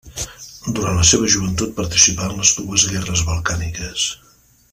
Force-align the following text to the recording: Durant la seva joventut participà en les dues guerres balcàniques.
Durant 0.77 0.95
la 0.99 1.03
seva 1.09 1.29
joventut 1.33 1.75
participà 1.81 2.31
en 2.31 2.41
les 2.41 2.55
dues 2.61 2.87
guerres 2.95 3.25
balcàniques. 3.33 4.09